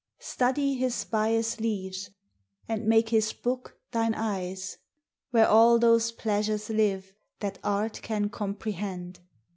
Study 0.17 0.73
his 0.77 1.03
bias 1.05 1.59
leaves, 1.59 2.09
and 2.67 2.87
make 2.87 3.09
his 3.09 3.33
book 3.33 3.77
thine 3.91 4.15
eyes, 4.15 4.79
Where 5.29 5.47
all 5.47 5.77
those 5.77 6.11
pleasures 6.11 6.71
live 6.71 7.13
that 7.41 7.59
art 7.63 7.99
can 8.01 8.29
comprehend. 8.29 9.19